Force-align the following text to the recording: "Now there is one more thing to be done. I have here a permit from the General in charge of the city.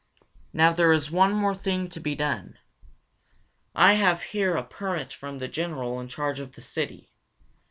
"Now 0.51 0.73
there 0.73 0.91
is 0.93 1.11
one 1.11 1.31
more 1.31 1.53
thing 1.53 1.87
to 1.89 1.99
be 1.99 2.15
done. 2.15 2.57
I 3.75 3.93
have 3.93 4.23
here 4.33 4.55
a 4.55 4.63
permit 4.63 5.13
from 5.13 5.37
the 5.37 5.47
General 5.47 5.99
in 5.99 6.07
charge 6.07 6.39
of 6.39 6.53
the 6.53 6.61
city. 6.61 7.11